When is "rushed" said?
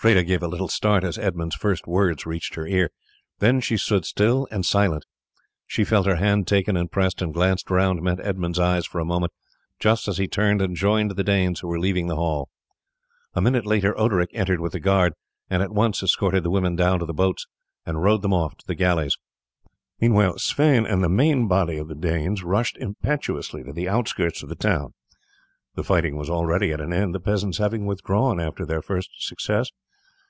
22.44-22.76